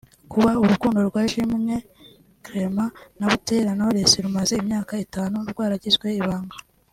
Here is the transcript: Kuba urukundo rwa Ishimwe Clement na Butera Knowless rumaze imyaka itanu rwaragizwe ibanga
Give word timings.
Kuba 0.31 0.51
urukundo 0.63 0.99
rwa 1.07 1.21
Ishimwe 1.27 1.75
Clement 2.43 2.93
na 3.19 3.25
Butera 3.31 3.71
Knowless 3.77 4.11
rumaze 4.25 4.53
imyaka 4.63 4.93
itanu 5.05 5.35
rwaragizwe 5.51 6.07
ibanga 6.21 6.57